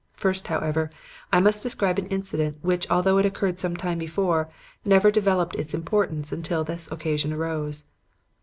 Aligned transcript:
First, 0.13 0.47
however, 0.47 0.89
I 1.31 1.39
must 1.39 1.61
describe 1.61 1.99
an 1.99 2.07
incident 2.07 2.57
which, 2.63 2.89
although 2.89 3.19
it 3.19 3.25
occurred 3.27 3.59
some 3.59 3.77
time 3.77 3.99
before, 3.99 4.49
never 4.83 5.11
developed 5.11 5.55
its 5.57 5.75
importance 5.75 6.31
until 6.31 6.63
this 6.63 6.91
occasion 6.91 7.31
arose. 7.31 7.85